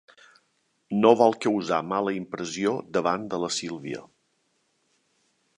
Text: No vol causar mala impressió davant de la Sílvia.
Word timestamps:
No 1.01 1.11
vol 1.19 1.35
causar 1.43 1.79
mala 1.91 2.15
impressió 2.21 2.73
davant 2.99 3.29
de 3.35 3.43
la 3.45 3.53
Sílvia. 3.61 4.05